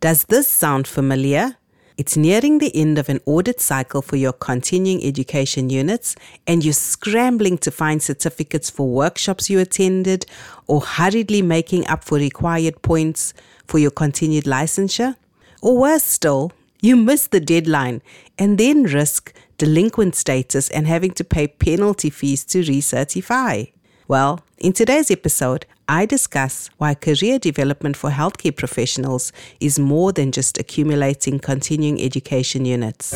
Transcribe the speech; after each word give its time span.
Does 0.00 0.26
this 0.26 0.46
sound 0.46 0.86
familiar? 0.86 1.56
It's 1.96 2.16
nearing 2.16 2.58
the 2.58 2.70
end 2.72 2.98
of 2.98 3.08
an 3.08 3.18
audit 3.26 3.60
cycle 3.60 4.00
for 4.00 4.14
your 4.14 4.32
continuing 4.32 5.02
education 5.02 5.70
units, 5.70 6.14
and 6.46 6.64
you're 6.64 6.72
scrambling 6.72 7.58
to 7.58 7.72
find 7.72 8.00
certificates 8.00 8.70
for 8.70 8.86
workshops 8.86 9.50
you 9.50 9.58
attended 9.58 10.24
or 10.68 10.82
hurriedly 10.82 11.42
making 11.42 11.84
up 11.88 12.04
for 12.04 12.16
required 12.16 12.80
points 12.82 13.34
for 13.66 13.80
your 13.80 13.90
continued 13.90 14.44
licensure. 14.44 15.16
Or 15.62 15.76
worse 15.76 16.04
still, 16.04 16.52
you 16.80 16.96
miss 16.96 17.26
the 17.26 17.40
deadline 17.40 18.00
and 18.38 18.56
then 18.56 18.84
risk 18.84 19.34
delinquent 19.56 20.14
status 20.14 20.70
and 20.70 20.86
having 20.86 21.10
to 21.10 21.24
pay 21.24 21.48
penalty 21.48 22.10
fees 22.10 22.44
to 22.44 22.62
recertify. 22.62 23.72
Well, 24.06 24.44
in 24.58 24.74
today's 24.74 25.10
episode, 25.10 25.66
I 25.90 26.04
discuss 26.04 26.68
why 26.76 26.92
career 26.92 27.38
development 27.38 27.96
for 27.96 28.10
healthcare 28.10 28.54
professionals 28.54 29.32
is 29.58 29.78
more 29.78 30.12
than 30.12 30.32
just 30.32 30.58
accumulating 30.58 31.38
continuing 31.38 31.98
education 32.02 32.66
units. 32.66 33.14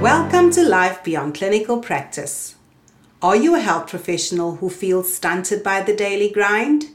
Welcome 0.00 0.50
to 0.52 0.66
Life 0.66 1.04
Beyond 1.04 1.34
Clinical 1.34 1.80
Practice. 1.80 2.54
Are 3.20 3.36
you 3.36 3.54
a 3.54 3.60
health 3.60 3.88
professional 3.88 4.56
who 4.56 4.70
feels 4.70 5.12
stunted 5.12 5.62
by 5.62 5.82
the 5.82 5.94
daily 5.94 6.30
grind? 6.30 6.86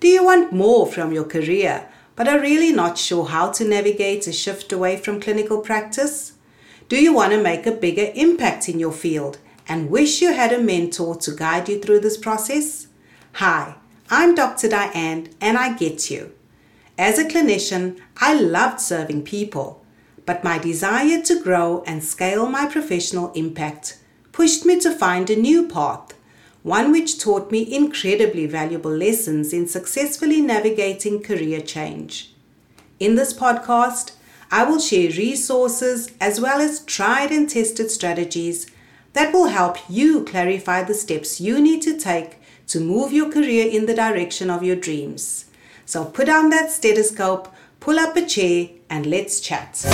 Do 0.00 0.08
you 0.08 0.24
want 0.24 0.54
more 0.54 0.86
from 0.86 1.12
your 1.12 1.24
career? 1.24 1.86
But 2.16 2.26
are 2.26 2.40
really 2.40 2.72
not 2.72 2.96
sure 2.96 3.26
how 3.26 3.50
to 3.52 3.64
navigate 3.64 4.26
a 4.26 4.32
shift 4.32 4.72
away 4.72 4.96
from 4.96 5.20
clinical 5.20 5.60
practice? 5.60 6.32
Do 6.88 7.00
you 7.00 7.12
want 7.12 7.32
to 7.32 7.42
make 7.42 7.66
a 7.66 7.72
bigger 7.72 8.10
impact 8.14 8.68
in 8.68 8.80
your 8.80 8.92
field 8.92 9.38
and 9.68 9.90
wish 9.90 10.22
you 10.22 10.32
had 10.32 10.52
a 10.52 10.62
mentor 10.62 11.16
to 11.16 11.30
guide 11.32 11.68
you 11.68 11.78
through 11.80 12.00
this 12.00 12.16
process? 12.16 12.86
Hi, 13.34 13.74
I'm 14.08 14.34
Dr. 14.34 14.68
Diane 14.68 15.28
and 15.40 15.58
I 15.58 15.76
get 15.76 16.10
you. 16.10 16.32
As 16.98 17.18
a 17.18 17.24
clinician, 17.24 18.00
I 18.16 18.32
loved 18.40 18.80
serving 18.80 19.24
people, 19.24 19.84
but 20.24 20.42
my 20.42 20.56
desire 20.56 21.20
to 21.22 21.42
grow 21.42 21.84
and 21.86 22.02
scale 22.02 22.46
my 22.46 22.66
professional 22.66 23.30
impact 23.32 23.98
pushed 24.32 24.64
me 24.64 24.80
to 24.80 24.90
find 24.90 25.28
a 25.28 25.36
new 25.36 25.68
path 25.68 26.15
one 26.66 26.90
which 26.90 27.20
taught 27.20 27.52
me 27.52 27.72
incredibly 27.72 28.44
valuable 28.44 28.90
lessons 28.90 29.52
in 29.52 29.68
successfully 29.68 30.40
navigating 30.40 31.22
career 31.22 31.60
change. 31.60 32.34
In 32.98 33.14
this 33.14 33.32
podcast, 33.32 34.16
I 34.50 34.64
will 34.64 34.80
share 34.80 35.12
resources 35.12 36.10
as 36.20 36.40
well 36.40 36.60
as 36.60 36.84
tried 36.84 37.30
and 37.30 37.48
tested 37.48 37.88
strategies 37.92 38.66
that 39.12 39.32
will 39.32 39.46
help 39.46 39.76
you 39.88 40.24
clarify 40.24 40.82
the 40.82 40.92
steps 40.92 41.40
you 41.40 41.60
need 41.60 41.82
to 41.82 41.96
take 41.96 42.38
to 42.66 42.80
move 42.80 43.12
your 43.12 43.30
career 43.30 43.70
in 43.70 43.86
the 43.86 43.94
direction 43.94 44.50
of 44.50 44.64
your 44.64 44.74
dreams. 44.74 45.44
So 45.84 46.04
put 46.04 46.26
down 46.26 46.50
that 46.50 46.72
stethoscope, 46.72 47.46
pull 47.78 48.00
up 48.00 48.16
a 48.16 48.26
chair, 48.26 48.70
and 48.90 49.06
let's 49.06 49.38
chat. 49.38 49.84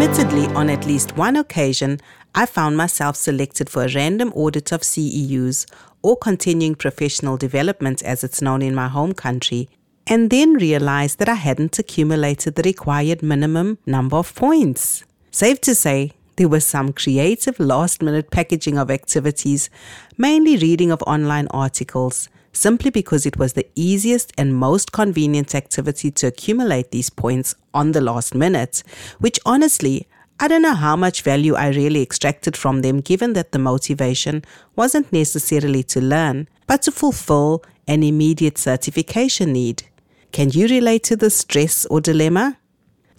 Admittedly, 0.00 0.46
on 0.54 0.70
at 0.70 0.86
least 0.86 1.18
one 1.18 1.36
occasion, 1.36 2.00
I 2.34 2.46
found 2.46 2.74
myself 2.74 3.16
selected 3.16 3.68
for 3.68 3.84
a 3.84 3.94
random 3.94 4.32
audit 4.34 4.72
of 4.72 4.80
CEUs 4.80 5.70
or 6.00 6.16
continuing 6.16 6.74
professional 6.74 7.36
development 7.36 8.02
as 8.02 8.24
it's 8.24 8.40
known 8.40 8.62
in 8.62 8.74
my 8.74 8.88
home 8.88 9.12
country, 9.12 9.68
and 10.06 10.30
then 10.30 10.54
realized 10.54 11.18
that 11.18 11.28
I 11.28 11.34
hadn't 11.34 11.78
accumulated 11.78 12.54
the 12.54 12.62
required 12.62 13.22
minimum 13.22 13.76
number 13.84 14.16
of 14.16 14.34
points. 14.34 15.04
Safe 15.30 15.60
to 15.60 15.74
say, 15.74 16.12
there 16.36 16.48
was 16.48 16.66
some 16.66 16.94
creative 16.94 17.60
last 17.60 18.00
minute 18.00 18.30
packaging 18.30 18.78
of 18.78 18.90
activities, 18.90 19.68
mainly 20.16 20.56
reading 20.56 20.90
of 20.90 21.02
online 21.02 21.46
articles, 21.48 22.30
simply 22.52 22.90
because 22.90 23.26
it 23.26 23.38
was 23.38 23.52
the 23.52 23.66
easiest 23.74 24.32
and 24.36 24.54
most 24.54 24.92
convenient 24.92 25.54
activity 25.54 26.10
to 26.10 26.26
accumulate 26.26 26.90
these 26.90 27.10
points 27.10 27.54
on 27.72 27.92
the 27.92 28.00
last 28.00 28.34
minute, 28.34 28.82
which 29.18 29.38
honestly, 29.46 30.06
I 30.38 30.48
don't 30.48 30.62
know 30.62 30.74
how 30.74 30.96
much 30.96 31.22
value 31.22 31.54
I 31.54 31.68
really 31.68 32.02
extracted 32.02 32.56
from 32.56 32.82
them 32.82 33.00
given 33.00 33.34
that 33.34 33.52
the 33.52 33.58
motivation 33.58 34.44
wasn't 34.74 35.12
necessarily 35.12 35.82
to 35.84 36.00
learn, 36.00 36.48
but 36.66 36.82
to 36.82 36.92
fulfill 36.92 37.62
an 37.86 38.02
immediate 38.02 38.56
certification 38.56 39.52
need. 39.52 39.82
Can 40.32 40.50
you 40.50 40.68
relate 40.68 41.02
to 41.04 41.16
this 41.16 41.36
stress 41.36 41.84
or 41.86 42.00
dilemma? 42.00 42.59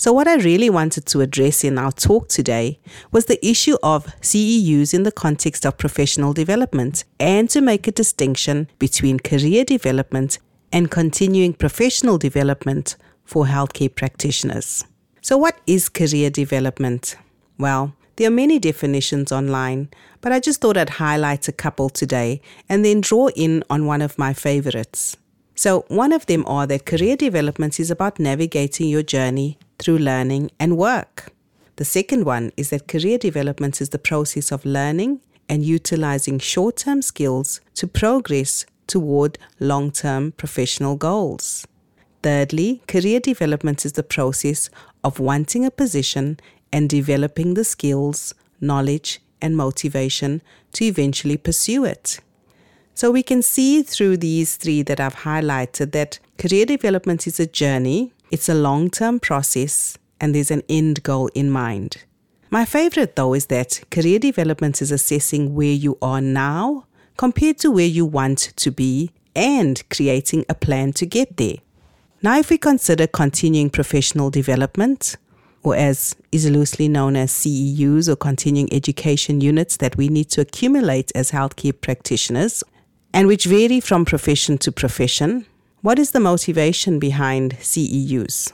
So, 0.02 0.12
what 0.12 0.28
I 0.28 0.38
really 0.38 0.72
wanted 0.72 1.06
to 1.06 1.22
address 1.22 1.64
in 1.64 1.78
our 1.78 1.92
talk 1.92 2.28
today 2.28 2.80
was 3.12 3.26
the 3.26 3.38
issue 3.46 3.78
of 3.84 4.08
CEUs 4.22 4.96
in 4.96 5.04
the 5.04 5.12
context 5.12 5.64
of 5.64 5.78
professional 5.78 6.34
development 6.34 7.04
and 7.20 7.48
to 7.52 7.62
make 7.62 7.88
a 7.88 7.92
distinction 7.92 8.68
between 8.80 9.20
career 9.20 9.64
development 9.64 10.40
and 10.72 10.90
continuing 10.90 11.54
professional 11.54 12.18
development 12.18 12.96
for 13.26 13.46
healthcare 13.46 13.94
practitioners. 13.94 14.84
So, 15.22 15.38
what 15.38 15.60
is 15.68 15.88
career 15.88 16.32
development? 16.32 17.16
Well, 17.60 17.94
there 18.16 18.28
are 18.28 18.32
many 18.32 18.58
definitions 18.58 19.32
online, 19.32 19.90
but 20.20 20.32
I 20.32 20.40
just 20.40 20.62
thought 20.62 20.78
I'd 20.78 20.98
highlight 20.98 21.48
a 21.48 21.52
couple 21.52 21.90
today 21.90 22.42
and 22.68 22.84
then 22.84 23.02
draw 23.02 23.28
in 23.36 23.64
on 23.70 23.86
one 23.86 24.02
of 24.02 24.18
my 24.18 24.34
favorites. 24.34 25.16
So, 25.64 25.86
one 25.90 26.12
of 26.12 26.26
them 26.26 26.44
are 26.48 26.66
that 26.66 26.88
career 26.88 27.16
development 27.16 27.80
is 27.80 27.92
about 27.92 28.18
navigating 28.18 28.90
your 28.90 29.04
journey 29.04 29.60
through 29.78 30.00
learning 30.00 30.50
and 30.60 30.76
work. 30.76 31.32
The 31.76 31.86
second 31.86 32.26
one 32.26 32.52
is 32.58 32.72
that 32.72 32.88
career 32.88 33.20
development 33.20 33.80
is 33.80 33.90
the 33.90 34.00
process 34.00 34.52
of 34.52 34.66
learning 34.66 35.22
and 35.48 35.64
utilizing 35.64 36.40
short 36.40 36.78
term 36.78 37.04
skills 37.04 37.62
to 37.76 37.86
progress 37.86 38.66
toward 38.88 39.38
long 39.60 39.92
term 39.92 40.32
professional 40.32 40.96
goals. 40.96 41.68
Thirdly, 42.24 42.82
career 42.88 43.20
development 43.20 43.86
is 43.86 43.94
the 43.94 44.02
process 44.16 44.72
of 45.04 45.20
wanting 45.20 45.64
a 45.64 45.70
position 45.70 46.40
and 46.74 46.90
developing 46.90 47.54
the 47.54 47.66
skills, 47.66 48.34
knowledge, 48.60 49.22
and 49.40 49.56
motivation 49.56 50.42
to 50.74 50.86
eventually 50.86 51.38
pursue 51.38 51.86
it. 51.86 52.20
So 53.02 53.10
we 53.10 53.24
can 53.24 53.42
see 53.42 53.82
through 53.82 54.18
these 54.18 54.58
three 54.58 54.84
that 54.84 55.00
I've 55.00 55.16
highlighted 55.16 55.92
that 55.94 56.20
career 56.38 56.68
development 56.68 57.26
is 57.26 57.40
a 57.40 57.48
journey 57.48 58.14
it's 58.30 58.48
a 58.48 58.54
long 58.54 58.92
term 58.92 59.20
process 59.20 59.98
and 60.20 60.36
there's 60.36 60.52
an 60.52 60.62
end 60.70 61.02
goal 61.02 61.26
in 61.34 61.50
mind. 61.50 62.04
My 62.52 62.64
favorite, 62.64 63.16
though, 63.16 63.34
is 63.34 63.48
that 63.48 63.82
career 63.90 64.20
development 64.20 64.84
is 64.84 64.92
assessing 64.92 65.56
where 65.56 65.72
you 65.72 65.98
are 66.00 66.22
now 66.22 66.86
compared 67.18 67.58
to 67.62 67.72
where 67.72 67.88
you 67.88 68.06
want 68.06 68.54
to 68.58 68.70
be 68.70 69.10
and 69.36 69.82
creating 69.90 70.46
a 70.48 70.54
plan 70.54 70.94
to 70.94 71.08
get 71.08 71.38
there. 71.38 71.58
Now, 72.22 72.38
if 72.38 72.52
we 72.52 72.60
consider 72.60 73.08
continuing 73.08 73.72
professional 73.72 74.30
development, 74.30 75.18
or 75.64 75.76
as 75.76 76.16
is 76.32 76.48
loosely 76.48 76.88
known 76.88 77.16
as 77.16 77.32
CEUs 77.32 78.08
or 78.08 78.16
continuing 78.16 78.72
education 78.72 79.42
units 79.42 79.78
that 79.78 79.98
we 79.98 80.08
need 80.08 80.30
to 80.30 80.42
accumulate 80.42 81.12
as 81.16 81.32
healthcare 81.32 81.74
practitioners, 81.82 82.64
and 83.14 83.28
which 83.28 83.46
vary 83.46 83.80
from 83.80 84.06
profession 84.06 84.58
to 84.60 84.72
profession, 84.72 85.46
what 85.82 86.00
is 86.00 86.12
the 86.12 86.20
motivation 86.20 87.00
behind 87.00 87.58
CEUs? 87.58 88.52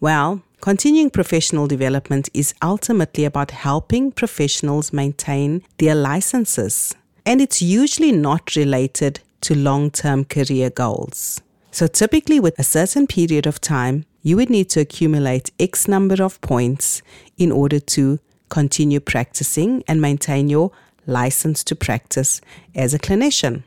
Well, 0.00 0.42
continuing 0.60 1.10
professional 1.10 1.66
development 1.66 2.28
is 2.34 2.54
ultimately 2.62 3.24
about 3.24 3.50
helping 3.50 4.12
professionals 4.12 4.92
maintain 4.92 5.62
their 5.78 5.94
licenses, 5.94 6.94
and 7.26 7.40
it's 7.40 7.62
usually 7.62 8.12
not 8.12 8.56
related 8.56 9.20
to 9.42 9.54
long 9.54 9.90
term 9.90 10.24
career 10.24 10.70
goals. 10.70 11.40
So, 11.70 11.86
typically, 11.86 12.40
with 12.40 12.58
a 12.58 12.64
certain 12.64 13.06
period 13.06 13.46
of 13.46 13.60
time, 13.60 14.06
you 14.22 14.36
would 14.36 14.48
need 14.48 14.70
to 14.70 14.80
accumulate 14.80 15.50
X 15.60 15.86
number 15.86 16.22
of 16.22 16.40
points 16.40 17.02
in 17.36 17.52
order 17.52 17.78
to 17.78 18.18
continue 18.48 19.00
practicing 19.00 19.82
and 19.86 20.00
maintain 20.00 20.48
your 20.48 20.70
license 21.06 21.62
to 21.64 21.76
practice 21.76 22.40
as 22.74 22.94
a 22.94 22.98
clinician. 22.98 23.64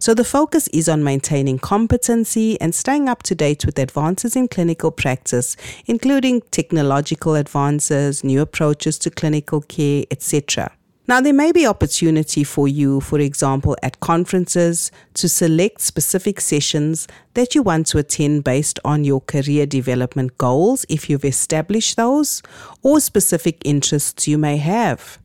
So 0.00 0.14
the 0.14 0.24
focus 0.24 0.66
is 0.68 0.88
on 0.88 1.04
maintaining 1.04 1.58
competency 1.58 2.58
and 2.58 2.74
staying 2.74 3.06
up 3.06 3.22
to 3.24 3.34
date 3.34 3.66
with 3.66 3.78
advances 3.78 4.34
in 4.34 4.48
clinical 4.48 4.90
practice, 4.90 5.58
including 5.84 6.40
technological 6.50 7.34
advances, 7.34 8.24
new 8.24 8.40
approaches 8.40 8.98
to 9.00 9.10
clinical 9.10 9.60
care, 9.60 10.04
etc. 10.10 10.72
Now, 11.06 11.20
there 11.20 11.34
may 11.34 11.52
be 11.52 11.66
opportunity 11.66 12.44
for 12.44 12.66
you, 12.66 13.02
for 13.02 13.18
example, 13.18 13.76
at 13.82 14.00
conferences 14.00 14.90
to 15.14 15.28
select 15.28 15.82
specific 15.82 16.40
sessions 16.40 17.06
that 17.34 17.54
you 17.54 17.62
want 17.62 17.86
to 17.88 17.98
attend 17.98 18.42
based 18.42 18.78
on 18.86 19.04
your 19.04 19.20
career 19.20 19.66
development 19.66 20.38
goals, 20.38 20.86
if 20.88 21.10
you've 21.10 21.26
established 21.26 21.98
those, 21.98 22.42
or 22.82 23.00
specific 23.00 23.60
interests 23.66 24.26
you 24.26 24.38
may 24.38 24.56
have. 24.56 25.18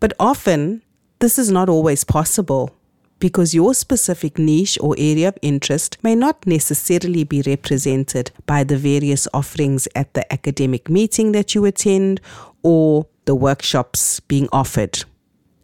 But 0.00 0.12
often, 0.18 0.82
this 1.20 1.38
is 1.38 1.52
not 1.52 1.68
always 1.68 2.02
possible 2.02 2.74
because 3.18 3.54
your 3.54 3.74
specific 3.74 4.38
niche 4.38 4.78
or 4.80 4.94
area 4.98 5.28
of 5.28 5.38
interest 5.42 5.98
may 6.02 6.14
not 6.14 6.46
necessarily 6.46 7.24
be 7.24 7.42
represented 7.42 8.30
by 8.46 8.64
the 8.64 8.76
various 8.76 9.26
offerings 9.34 9.88
at 9.94 10.14
the 10.14 10.32
academic 10.32 10.88
meeting 10.88 11.32
that 11.32 11.54
you 11.54 11.64
attend 11.64 12.20
or 12.62 13.06
the 13.24 13.34
workshops 13.34 14.20
being 14.20 14.48
offered. 14.52 15.04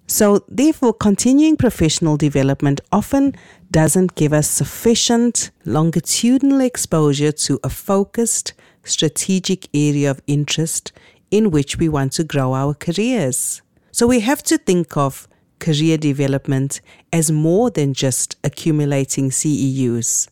So, 0.07 0.45
therefore, 0.49 0.93
continuing 0.93 1.57
professional 1.57 2.17
development 2.17 2.81
often 2.93 3.35
doesn't 3.71 4.15
give 4.15 4.33
us 4.35 4.49
sufficient 4.49 5.51
longitudinal 5.65 6.61
exposure 6.61 7.33
to 7.33 7.59
a 7.65 7.71
focused, 7.71 8.53
strategic 8.85 9.67
area 9.75 10.11
of 10.11 10.21
interest 10.27 10.93
in 11.31 11.51
which 11.51 11.79
we 11.79 11.89
want 11.89 12.13
to 12.13 12.25
grow 12.25 12.53
our 12.53 12.75
careers. 12.75 13.63
So, 13.93 14.07
we 14.07 14.21
have 14.21 14.43
to 14.45 14.59
think 14.59 14.95
of 14.97 15.27
career 15.65 15.97
development 15.97 16.83
as 17.11 17.31
more 17.31 17.71
than 17.71 17.95
just 17.95 18.37
accumulating 18.45 19.31
CEUs. 19.31 20.29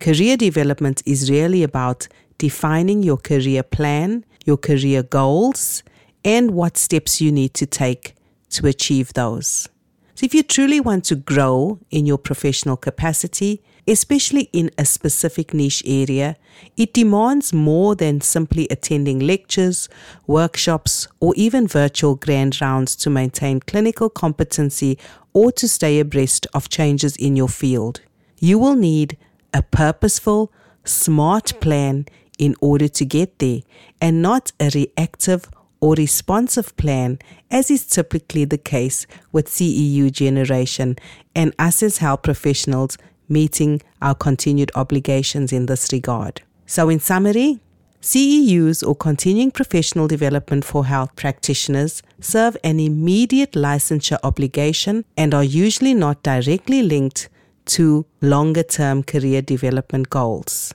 Career 0.00 0.38
development 0.38 1.02
is 1.04 1.30
really 1.30 1.62
about 1.62 2.08
defining 2.38 3.02
your 3.02 3.18
career 3.18 3.62
plan, 3.62 4.24
your 4.46 4.56
career 4.56 5.02
goals, 5.02 5.82
and 6.24 6.52
what 6.52 6.78
steps 6.78 7.20
you 7.20 7.30
need 7.30 7.52
to 7.52 7.66
take 7.66 8.14
to 8.48 8.66
achieve 8.66 9.12
those. 9.12 9.68
So, 10.14 10.24
if 10.24 10.34
you 10.34 10.42
truly 10.42 10.80
want 10.80 11.04
to 11.04 11.16
grow 11.16 11.78
in 11.90 12.06
your 12.06 12.18
professional 12.18 12.78
capacity, 12.78 13.62
especially 13.86 14.48
in 14.52 14.70
a 14.78 14.84
specific 14.84 15.52
niche 15.52 15.82
area, 15.86 16.36
it 16.76 16.94
demands 16.94 17.52
more 17.52 17.94
than 17.94 18.20
simply 18.20 18.68
attending 18.70 19.18
lectures, 19.18 19.88
workshops, 20.26 21.08
or 21.20 21.34
even 21.36 21.66
virtual 21.66 22.14
grand 22.14 22.60
rounds 22.60 22.94
to 22.96 23.10
maintain 23.10 23.60
clinical 23.60 24.08
competency 24.08 24.98
or 25.32 25.50
to 25.52 25.66
stay 25.66 25.98
abreast 25.98 26.46
of 26.54 26.68
changes 26.68 27.16
in 27.16 27.36
your 27.36 27.48
field. 27.48 28.00
You 28.38 28.58
will 28.58 28.76
need 28.76 29.16
a 29.54 29.62
purposeful, 29.62 30.52
smart 30.84 31.60
plan 31.60 32.06
in 32.38 32.54
order 32.60 32.88
to 32.88 33.04
get 33.04 33.38
there 33.38 33.60
and 34.00 34.22
not 34.22 34.52
a 34.58 34.70
reactive 34.74 35.48
or 35.80 35.94
responsive 35.94 36.76
plan, 36.76 37.18
as 37.50 37.70
is 37.70 37.86
typically 37.86 38.44
the 38.44 38.58
case 38.58 39.06
with 39.32 39.48
CEU 39.48 40.10
generation 40.12 40.96
and 41.34 41.52
us 41.58 41.82
as 41.82 41.98
health 41.98 42.22
professionals 42.22 42.96
meeting 43.32 43.82
our 44.00 44.14
continued 44.14 44.70
obligations 44.74 45.52
in 45.52 45.66
this 45.66 45.92
regard. 45.92 46.42
So, 46.66 46.88
in 46.88 47.00
summary, 47.00 47.60
CEUs 48.02 48.86
or 48.86 48.96
continuing 48.96 49.52
professional 49.52 50.08
development 50.08 50.64
for 50.64 50.86
health 50.86 51.14
practitioners 51.14 52.02
serve 52.20 52.56
an 52.64 52.80
immediate 52.80 53.52
licensure 53.52 54.18
obligation 54.24 55.04
and 55.16 55.32
are 55.32 55.44
usually 55.44 55.94
not 55.94 56.22
directly 56.24 56.82
linked 56.82 57.28
to 57.64 58.04
longer 58.20 58.64
term 58.64 59.04
career 59.04 59.40
development 59.40 60.10
goals. 60.10 60.74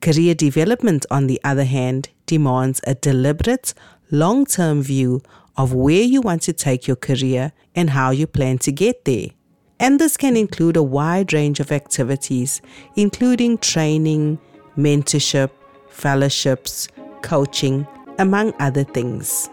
Career 0.00 0.34
development, 0.34 1.04
on 1.10 1.26
the 1.26 1.40
other 1.42 1.64
hand, 1.64 2.10
demands 2.26 2.80
a 2.86 2.94
deliberate, 2.94 3.74
long 4.12 4.46
term 4.46 4.80
view 4.80 5.20
of 5.56 5.74
where 5.74 6.02
you 6.02 6.20
want 6.20 6.42
to 6.42 6.52
take 6.52 6.86
your 6.86 6.96
career 6.96 7.52
and 7.74 7.90
how 7.90 8.10
you 8.10 8.28
plan 8.28 8.58
to 8.58 8.70
get 8.70 9.04
there. 9.04 9.30
And 9.80 10.00
this 10.00 10.16
can 10.16 10.36
include 10.36 10.76
a 10.76 10.82
wide 10.82 11.32
range 11.32 11.60
of 11.60 11.70
activities, 11.70 12.60
including 12.96 13.58
training, 13.58 14.38
mentorship, 14.76 15.50
fellowships, 15.88 16.88
coaching, 17.22 17.86
among 18.18 18.54
other 18.58 18.84
things. 18.84 19.48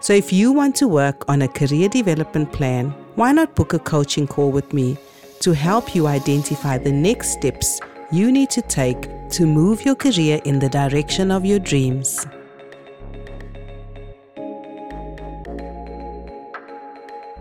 So, 0.00 0.12
if 0.12 0.32
you 0.32 0.52
want 0.52 0.76
to 0.76 0.88
work 0.88 1.24
on 1.28 1.42
a 1.42 1.48
career 1.48 1.88
development 1.88 2.52
plan, 2.52 2.90
why 3.14 3.32
not 3.32 3.54
book 3.54 3.72
a 3.72 3.78
coaching 3.78 4.26
call 4.26 4.50
with 4.50 4.72
me 4.72 4.98
to 5.40 5.52
help 5.52 5.94
you 5.94 6.06
identify 6.06 6.76
the 6.76 6.92
next 6.92 7.30
steps 7.30 7.80
you 8.10 8.30
need 8.30 8.50
to 8.50 8.62
take 8.62 9.08
to 9.30 9.46
move 9.46 9.84
your 9.84 9.94
career 9.94 10.40
in 10.44 10.58
the 10.58 10.68
direction 10.68 11.30
of 11.30 11.46
your 11.46 11.58
dreams? 11.58 12.26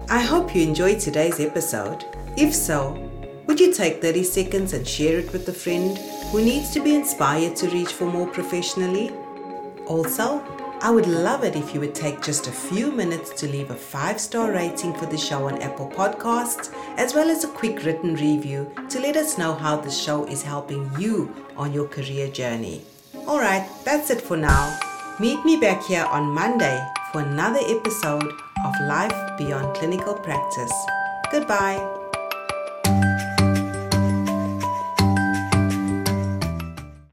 I 0.10 0.20
hope 0.20 0.54
you 0.54 0.64
enjoyed 0.64 1.00
today's 1.00 1.40
episode. 1.40 2.06
If 2.38 2.56
so, 2.56 2.98
would 3.48 3.60
you 3.60 3.74
take 3.74 4.02
30 4.02 4.24
seconds 4.24 4.74
and 4.74 4.88
share 4.88 5.20
it 5.20 5.34
with 5.34 5.48
a 5.50 5.54
friend 5.54 5.98
who 6.32 6.42
needs 6.42 6.72
to 6.72 6.80
be 6.80 6.96
inspired 6.96 7.56
to 7.58 7.70
reach 7.70 7.92
for 7.92 8.06
more 8.06 8.28
professionally? 8.28 9.12
Also, 9.86 10.42
I 10.82 10.90
would 10.90 11.06
love 11.06 11.44
it 11.44 11.56
if 11.56 11.74
you 11.74 11.80
would 11.82 11.94
take 11.94 12.22
just 12.22 12.48
a 12.48 12.52
few 12.52 12.92
minutes 12.92 13.30
to 13.42 13.48
leave 13.48 13.70
a 13.70 13.76
five 13.76 14.20
star 14.20 14.52
rating 14.52 14.94
for 14.94 15.06
the 15.06 15.18
show 15.18 15.48
on 15.48 15.62
Apple 15.62 15.90
Podcasts, 15.90 16.74
as 16.98 17.14
well 17.14 17.30
as 17.30 17.44
a 17.44 17.50
quick 17.50 17.84
written 17.84 18.16
review 18.16 18.72
to 18.90 19.00
let 19.00 19.16
us 19.16 19.38
know 19.38 19.54
how 19.54 19.76
the 19.76 19.92
show 19.92 20.26
is 20.26 20.42
helping 20.42 20.90
you 20.98 21.36
on 21.58 21.74
your 21.74 21.88
career 21.88 22.30
journey. 22.30 22.82
Alright, 23.28 23.70
that's 23.84 24.10
it 24.10 24.22
for 24.22 24.38
now. 24.38 24.80
Meet 25.20 25.46
me 25.46 25.58
back 25.58 25.84
here 25.84 26.06
on 26.06 26.32
Monday 26.32 26.84
for 27.12 27.22
another 27.22 27.60
episode 27.68 28.32
of 28.66 28.74
Life 28.88 29.38
Beyond 29.38 29.76
Clinical 29.76 30.16
Practice. 30.16 30.74
Goodbye. 31.32 32.01